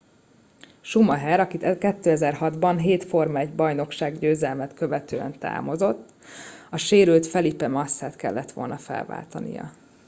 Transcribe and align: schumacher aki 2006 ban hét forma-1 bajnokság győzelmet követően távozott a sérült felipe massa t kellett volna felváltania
schumacher 0.81 1.39
aki 1.39 1.57
2006 1.79 2.57
ban 2.59 2.77
hét 2.77 3.03
forma-1 3.03 3.51
bajnokság 3.55 4.19
győzelmet 4.19 4.73
követően 4.73 5.39
távozott 5.39 6.09
a 6.69 6.77
sérült 6.77 7.27
felipe 7.27 7.67
massa 7.67 8.09
t 8.09 8.15
kellett 8.15 8.51
volna 8.51 8.77
felváltania 8.77 9.71